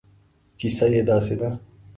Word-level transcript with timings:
کیسه 0.59 0.85
یې 0.93 1.01
داسې 1.09 1.35
ده. 1.39 1.49